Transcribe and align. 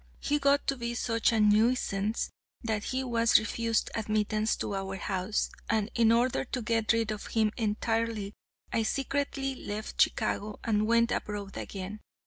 He 0.19 0.39
got 0.39 0.65
to 0.65 0.75
be 0.75 0.95
such 0.95 1.31
a 1.31 1.39
nuisance 1.39 2.31
that 2.63 2.85
he 2.85 3.03
was 3.03 3.37
refused 3.37 3.91
admittance 3.93 4.55
to 4.55 4.73
our 4.73 4.95
house, 4.95 5.51
and 5.69 5.91
in 5.93 6.11
order 6.11 6.43
to 6.43 6.61
get 6.63 6.91
rid 6.91 7.11
of 7.11 7.27
him 7.27 7.51
entirely, 7.55 8.33
I 8.73 8.81
secretly 8.81 9.53
left 9.53 10.01
Chicago 10.01 10.59
and 10.63 10.87
went 10.87 11.11
abroad 11.11 11.55
again. 11.55 11.99